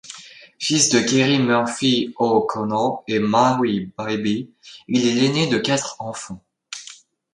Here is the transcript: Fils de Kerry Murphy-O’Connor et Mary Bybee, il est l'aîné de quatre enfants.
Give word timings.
Fils 0.57 0.89
de 0.89 0.99
Kerry 0.99 1.37
Murphy-O’Connor 1.37 3.03
et 3.07 3.19
Mary 3.19 3.91
Bybee, 3.99 4.49
il 4.87 5.05
est 5.07 5.13
l'aîné 5.13 5.45
de 5.45 5.59
quatre 5.59 5.97
enfants. 6.01 6.43